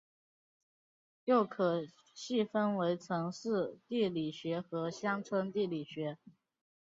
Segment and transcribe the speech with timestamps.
[1.25, 1.83] 又可
[2.15, 6.17] 细分为城市地理学和乡村地理学。